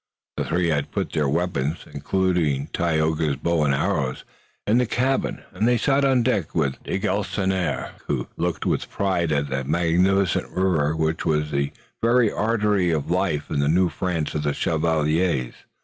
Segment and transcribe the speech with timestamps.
[0.37, 4.23] The three had put their weapons, including Tayoga's bow and arrows,
[4.65, 9.31] in the cabin, and they sat on deck with de Galisonnière, who looked with pride
[9.31, 14.33] at the magnificent river which was the very artery of life in the New France
[14.33, 15.53] of the chevaliers.